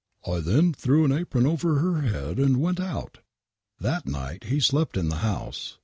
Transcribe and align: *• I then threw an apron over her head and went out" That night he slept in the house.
*• 0.25 0.35
I 0.35 0.39
then 0.39 0.73
threw 0.73 1.05
an 1.05 1.11
apron 1.11 1.45
over 1.45 1.77
her 1.77 2.01
head 2.01 2.39
and 2.39 2.59
went 2.59 2.79
out" 2.79 3.19
That 3.79 4.07
night 4.07 4.45
he 4.45 4.59
slept 4.59 4.97
in 4.97 5.09
the 5.09 5.17
house. 5.17 5.77